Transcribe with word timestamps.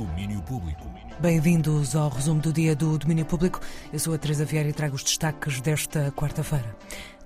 Domínio 0.00 0.40
Público. 0.40 0.88
Bem-vindos 1.20 1.94
ao 1.94 2.08
resumo 2.08 2.40
do 2.40 2.50
dia 2.50 2.74
do 2.74 2.96
Domínio 2.96 3.26
Público. 3.26 3.60
Eu 3.92 3.98
sou 3.98 4.14
a 4.14 4.18
Teresa 4.18 4.46
Vieira 4.46 4.70
e 4.70 4.72
trago 4.72 4.96
os 4.96 5.04
destaques 5.04 5.60
desta 5.60 6.10
quarta-feira. 6.12 6.74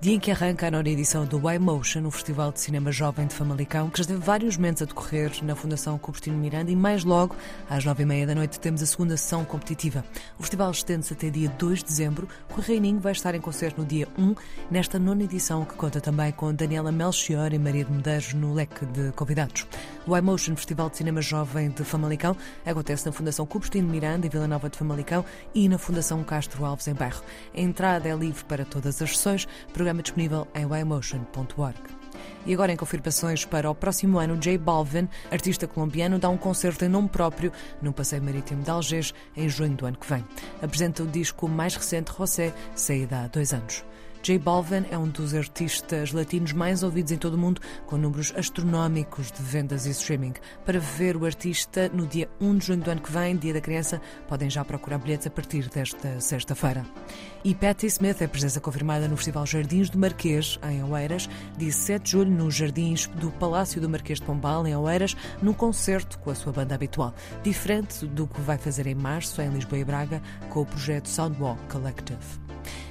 Dia 0.01 0.13
em 0.13 0.19
que 0.19 0.29
arranca 0.29 0.67
a 0.67 0.71
nona 0.71 0.89
edição 0.89 1.25
do 1.25 1.49
Y-Motion, 1.49 2.05
o 2.05 2.11
Festival 2.11 2.51
de 2.51 2.59
Cinema 2.59 2.91
Jovem 2.91 3.25
de 3.25 3.33
Famalicão, 3.33 3.89
que 3.89 3.97
já 3.97 4.05
teve 4.05 4.19
vários 4.19 4.57
momentos 4.57 4.81
a 4.81 4.85
decorrer 4.85 5.31
na 5.41 5.55
Fundação 5.55 5.97
Cupertino 5.97 6.37
Miranda 6.37 6.69
e 6.69 6.75
mais 6.75 7.05
logo, 7.05 7.35
às 7.69 7.85
nove 7.85 8.03
e 8.03 8.05
meia 8.05 8.27
da 8.27 8.35
noite, 8.35 8.59
temos 8.59 8.83
a 8.83 8.85
segunda 8.85 9.15
sessão 9.15 9.45
competitiva. 9.45 10.03
O 10.37 10.43
festival 10.43 10.69
estende-se 10.69 11.13
até 11.13 11.29
dia 11.29 11.49
2 11.49 11.79
de 11.79 11.85
dezembro. 11.85 12.27
O 12.55 12.59
Reininho 12.59 12.99
vai 12.99 13.13
estar 13.13 13.33
em 13.33 13.41
concerto 13.41 13.81
no 13.81 13.87
dia 13.87 14.07
1, 14.17 14.35
nesta 14.69 14.99
nona 14.99 15.23
edição, 15.23 15.63
que 15.63 15.73
conta 15.75 16.01
também 16.01 16.31
com 16.33 16.53
Daniela 16.53 16.91
Melchior 16.91 17.53
e 17.53 17.57
Maria 17.57 17.85
de 17.85 17.91
Medeiros 17.91 18.33
no 18.33 18.53
leque 18.53 18.85
de 18.85 19.11
convidados. 19.13 19.65
O 20.05 20.15
Y-Motion 20.15 20.55
Festival 20.55 20.89
de 20.89 20.97
Cinema 20.97 21.21
Jovem 21.21 21.69
de 21.69 21.83
Famalicão 21.83 22.37
acontece 22.63 23.07
na 23.07 23.11
Fundação 23.11 23.45
Cupertino 23.45 23.89
Miranda, 23.89 24.27
em 24.27 24.29
Vila 24.29 24.47
Nova 24.47 24.69
de 24.69 24.77
Famalicão, 24.77 25.25
e 25.53 25.67
na 25.67 25.79
Fundação 25.79 26.23
Castro 26.23 26.63
Alves, 26.63 26.87
em 26.87 26.93
Bairro. 26.93 27.23
A 27.55 27.59
entrada 27.59 28.07
é 28.07 28.15
livre 28.15 28.43
para 28.43 28.65
todas 28.65 29.01
as 29.01 29.17
sessões, 29.17 29.47
programa 29.73 29.94
disponível 30.01 30.47
em 30.53 30.63
ymotion.org. 30.63 31.77
E 32.45 32.53
agora, 32.53 32.71
em 32.71 32.77
confirmações 32.77 33.43
para 33.43 33.69
o 33.69 33.75
próximo 33.75 34.19
ano, 34.19 34.37
J 34.37 34.57
Balvin, 34.57 35.09
artista 35.31 35.67
colombiano, 35.67 36.19
dá 36.19 36.29
um 36.29 36.37
concerto 36.37 36.85
em 36.85 36.89
nome 36.89 37.09
próprio 37.09 37.51
no 37.81 37.91
Passeio 37.91 38.21
Marítimo 38.21 38.61
de 38.61 38.69
Algés 38.69 39.13
em 39.35 39.49
junho 39.49 39.75
do 39.75 39.85
ano 39.85 39.97
que 39.97 40.07
vem. 40.07 40.23
Apresenta 40.61 41.01
o 41.01 41.07
disco 41.07 41.47
mais 41.49 41.75
recente, 41.75 42.11
José, 42.15 42.53
saída 42.75 43.21
há 43.21 43.27
dois 43.27 43.51
anos. 43.51 43.83
J 44.25 44.39
Balvin 44.39 44.85
é 44.89 44.97
um 44.97 45.07
dos 45.07 45.35
artistas 45.35 46.11
latinos 46.11 46.51
mais 46.51 46.81
ouvidos 46.81 47.11
em 47.11 47.15
todo 47.15 47.35
o 47.35 47.37
mundo, 47.37 47.61
com 47.85 47.95
números 47.95 48.33
astronómicos 48.35 49.31
de 49.31 49.39
vendas 49.43 49.85
e 49.85 49.91
streaming. 49.91 50.33
Para 50.65 50.79
ver 50.79 51.15
o 51.15 51.25
artista 51.25 51.91
no 51.93 52.07
dia 52.07 52.27
1 52.41 52.57
de 52.57 52.65
junho 52.65 52.81
do 52.81 52.89
ano 52.89 53.01
que 53.01 53.11
vem, 53.11 53.37
Dia 53.37 53.53
da 53.53 53.61
Criança, 53.61 54.01
podem 54.27 54.49
já 54.49 54.65
procurar 54.65 54.97
bilhetes 54.97 55.27
a 55.27 55.29
partir 55.29 55.69
desta 55.69 56.19
sexta-feira. 56.19 56.83
E 57.43 57.53
Patti 57.53 57.85
Smith 57.85 58.19
é 58.19 58.25
presença 58.25 58.59
confirmada 58.59 59.07
no 59.07 59.15
Festival 59.15 59.45
Jardins 59.45 59.91
do 59.91 59.99
Marquês, 59.99 60.59
em 60.71 60.83
Oeiras, 60.83 61.29
dia 61.55 61.71
7 61.71 62.01
de 62.05 62.11
julho, 62.13 62.31
nos 62.31 62.55
Jardins 62.55 63.05
do 63.05 63.29
Palácio 63.29 63.79
do 63.79 63.87
Marquês 63.87 64.19
de 64.19 64.25
Pombal, 64.25 64.65
em 64.65 64.75
Oeiras, 64.75 65.15
num 65.39 65.53
concerto 65.53 66.17
com 66.17 66.31
a 66.31 66.35
sua 66.35 66.51
banda 66.51 66.73
habitual. 66.73 67.13
Diferente 67.43 68.07
do 68.07 68.25
que 68.25 68.41
vai 68.41 68.57
fazer 68.57 68.87
em 68.87 68.95
março, 68.95 69.39
em 69.39 69.49
Lisboa 69.49 69.77
e 69.77 69.85
Braga, 69.85 70.19
com 70.49 70.61
o 70.61 70.65
projeto 70.65 71.09
Soundwalk 71.09 71.61
Collective. 71.71 72.44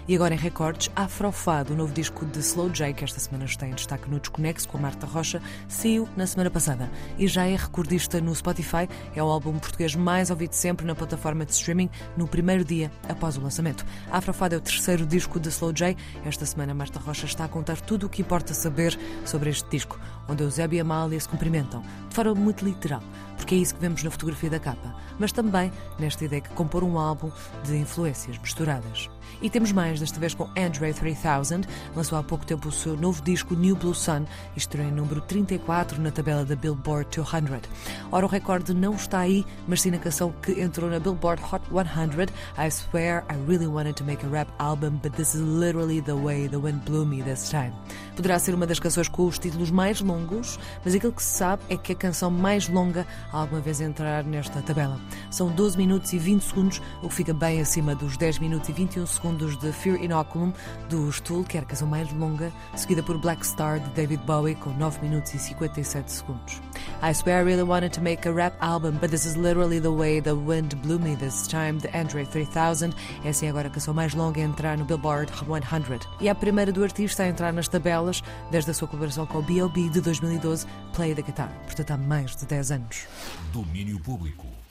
E 0.06 0.14
agora 0.14 0.34
em 0.34 0.38
recordes, 0.38 0.90
Afrofado, 0.94 1.72
o 1.72 1.76
novo 1.76 1.94
disco 1.94 2.26
de 2.26 2.38
Slow 2.40 2.68
J, 2.68 2.92
que 2.92 3.04
esta 3.04 3.18
semana 3.18 3.46
está 3.46 3.66
em 3.66 3.70
destaque 3.70 4.10
no 4.10 4.20
Desconexo 4.20 4.68
com 4.68 4.76
a 4.76 4.80
Marta 4.82 5.06
Rocha, 5.06 5.40
saiu 5.66 6.06
na 6.14 6.26
semana 6.26 6.50
passada 6.50 6.90
e 7.18 7.26
já 7.26 7.46
é 7.46 7.56
recordista 7.56 8.20
no 8.20 8.34
Spotify. 8.34 8.86
É 9.16 9.22
o 9.22 9.26
álbum 9.26 9.58
português 9.58 9.94
mais 9.94 10.28
ouvido 10.28 10.52
sempre 10.52 10.84
na 10.84 10.94
plataforma 10.94 11.46
de 11.46 11.52
streaming 11.52 11.88
no 12.18 12.28
primeiro 12.28 12.66
dia 12.66 12.92
após 13.08 13.38
o 13.38 13.40
lançamento. 13.40 13.86
Afrofado 14.10 14.54
é 14.54 14.58
o 14.58 14.60
terceiro 14.60 15.06
disco 15.06 15.40
de 15.40 15.48
Slow 15.48 15.72
J. 15.72 15.96
Esta 16.26 16.44
semana, 16.44 16.74
Marta 16.74 17.00
Rocha 17.00 17.24
está 17.24 17.46
a 17.46 17.48
contar 17.48 17.80
tudo 17.80 18.04
o 18.04 18.08
que 18.10 18.20
importa 18.20 18.52
saber 18.52 18.98
sobre 19.24 19.48
este 19.48 19.70
disco, 19.70 19.98
onde 20.28 20.42
Eusébio 20.42 20.76
e 20.76 20.80
Amália 20.80 21.18
se 21.18 21.28
cumprimentam, 21.28 21.82
de 22.10 22.14
forma 22.14 22.34
muito 22.34 22.62
literal, 22.62 23.02
porque 23.36 23.54
é 23.54 23.58
isso 23.58 23.74
que 23.74 23.80
vemos 23.80 24.02
na 24.02 24.10
fotografia 24.10 24.50
da 24.50 24.58
capa, 24.58 24.94
mas 25.18 25.32
também 25.32 25.72
nesta 25.98 26.24
ideia 26.24 26.42
de 26.42 26.48
compor 26.50 26.84
um 26.84 26.98
álbum 26.98 27.30
de 27.64 27.76
influências 27.76 28.38
misturadas. 28.38 29.08
E 29.42 29.50
temos 29.50 29.72
mais, 29.72 30.00
desta 30.00 30.18
vez 30.18 30.34
com 30.34 30.44
Andre 30.56 30.92
3000, 30.92 31.64
lançou 31.94 32.18
há 32.18 32.22
pouco 32.22 32.46
tempo 32.46 32.68
o 32.68 32.72
seu 32.72 32.96
novo 32.96 33.22
disco 33.22 33.54
New 33.54 33.76
Blue 33.76 33.94
Sun 33.94 34.24
estreou 34.56 34.88
em 34.88 34.92
número 34.92 35.20
34 35.20 36.00
na 36.00 36.10
tabela 36.10 36.44
da 36.44 36.56
Billboard 36.56 37.08
200. 37.14 37.68
Ora, 38.10 38.26
o 38.26 38.28
recorde 38.28 38.72
não 38.72 38.94
está 38.94 39.20
aí, 39.20 39.44
mas 39.66 39.82
sim 39.82 39.90
na 39.90 39.98
canção 39.98 40.32
que 40.42 40.60
entrou 40.60 40.88
na 40.88 40.98
Billboard 40.98 41.42
Hot 41.52 41.64
100, 41.70 42.28
I 42.56 42.70
Swear 42.70 43.24
I 43.30 43.36
Really 43.48 43.66
Wanted 43.66 43.94
to 43.94 44.04
Make 44.04 44.24
a 44.24 44.28
Rap 44.28 44.48
Album, 44.58 45.00
but 45.02 45.12
this 45.16 45.34
is 45.34 45.42
literally 45.42 46.00
the 46.00 46.14
way 46.14 46.48
the 46.48 46.58
wind 46.58 46.84
blew 46.84 47.04
me 47.04 47.22
this 47.22 47.50
time. 47.50 47.72
Poderá 48.16 48.38
ser 48.38 48.54
uma 48.54 48.66
das 48.66 48.78
canções 48.78 49.08
com 49.08 49.26
os 49.26 49.38
títulos 49.38 49.70
mais 49.70 50.00
longos, 50.00 50.58
mas 50.84 50.94
aquilo 50.94 51.12
que 51.12 51.22
se 51.22 51.36
sabe 51.38 51.62
é 51.68 51.76
que 51.76 51.92
a 51.92 51.96
canção 51.96 52.30
mais 52.30 52.68
longa 52.68 53.06
alguma 53.32 53.60
vez 53.60 53.80
entrar 53.80 54.24
nesta 54.24 54.62
tabela. 54.62 55.00
São 55.30 55.50
12 55.50 55.76
minutos 55.76 56.12
e 56.12 56.18
20 56.18 56.42
segundos, 56.42 56.82
o 57.02 57.08
que 57.08 57.14
fica 57.14 57.34
bem 57.34 57.60
acima 57.60 57.94
dos 57.94 58.16
10 58.16 58.38
minutos 58.38 58.68
e 58.68 58.72
21 58.72 59.06
segundos 59.06 59.58
de 59.58 59.72
Fear 59.72 60.02
Inoculum 60.02 60.52
do 60.88 61.10
Stool, 61.10 61.44
que 61.44 61.56
era 61.56 61.66
a 61.66 61.68
canção 61.68 61.88
mais 61.88 62.12
longa, 62.12 62.52
seguida 62.76 63.02
por 63.02 63.18
Black 63.18 63.44
Star 63.46 63.80
de 63.80 63.90
David 63.90 64.22
Bowie 64.24 64.54
com 64.54 64.70
9 64.70 65.00
minutos 65.02 65.34
e 65.34 65.38
57 65.38 66.12
segundos. 66.12 66.60
I 67.02 67.12
swear 67.12 67.40
I 67.40 67.44
really 67.44 67.64
wanted 67.64 67.92
to 67.94 68.00
make 68.00 68.26
a 68.26 68.32
rap 68.32 68.54
album, 68.60 68.98
but 69.00 69.10
this 69.10 69.26
is 69.26 69.36
literally 69.36 69.80
the 69.80 69.92
way 69.92 70.20
the 70.20 70.34
wind 70.34 70.74
blew 70.82 70.98
me 70.98 71.16
this 71.16 71.46
time, 71.46 71.78
the 71.80 71.90
Andre 71.98 72.24
3000. 72.24 72.94
Essa 73.24 73.46
é 73.46 73.48
agora 73.48 73.68
a 73.68 73.70
canção 73.70 73.92
mais 73.92 74.14
longa 74.14 74.40
a 74.40 74.44
entrar 74.44 74.78
no 74.78 74.84
Billboard 74.84 75.30
100. 75.32 76.00
E 76.20 76.28
a 76.28 76.34
primeira 76.34 76.72
do 76.72 76.82
artista 76.82 77.24
a 77.24 77.28
entrar 77.28 77.52
nas 77.52 77.68
tabelas 77.68 78.03
desde 78.50 78.70
a 78.70 78.74
sua 78.74 78.88
colaboração 78.88 79.26
com 79.26 79.38
o 79.38 79.42
B.O.B. 79.42 79.88
de 79.90 80.00
2012, 80.00 80.66
Play 80.94 81.14
the 81.14 81.22
Guitar, 81.22 81.50
portanto 81.64 81.90
há 81.90 81.96
mais 81.96 82.34
de 82.36 82.46
10 82.46 82.70
anos. 82.72 83.06
Domínio 83.52 83.98
Público. 84.00 84.63